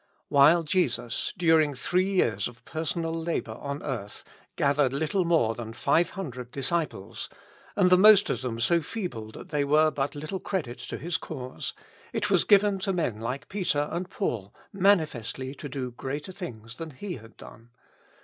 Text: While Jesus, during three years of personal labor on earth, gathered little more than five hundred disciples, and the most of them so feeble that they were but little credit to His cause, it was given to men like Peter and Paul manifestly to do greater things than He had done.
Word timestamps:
While 0.29 0.63
Jesus, 0.63 1.31
during 1.37 1.75
three 1.75 2.07
years 2.09 2.47
of 2.47 2.65
personal 2.65 3.13
labor 3.13 3.51
on 3.53 3.83
earth, 3.83 4.23
gathered 4.55 4.93
little 4.93 5.25
more 5.25 5.53
than 5.53 5.73
five 5.73 6.09
hundred 6.17 6.49
disciples, 6.49 7.29
and 7.75 7.91
the 7.91 7.99
most 7.99 8.27
of 8.27 8.41
them 8.41 8.59
so 8.59 8.81
feeble 8.81 9.29
that 9.33 9.49
they 9.49 9.63
were 9.63 9.91
but 9.91 10.15
little 10.15 10.39
credit 10.39 10.79
to 10.79 10.97
His 10.97 11.17
cause, 11.17 11.73
it 12.13 12.31
was 12.31 12.45
given 12.45 12.79
to 12.79 12.91
men 12.93 13.19
like 13.21 13.47
Peter 13.47 13.87
and 13.91 14.09
Paul 14.09 14.55
manifestly 14.73 15.53
to 15.53 15.69
do 15.69 15.91
greater 15.91 16.31
things 16.31 16.77
than 16.77 16.89
He 16.89 17.17
had 17.17 17.37
done. 17.37 17.69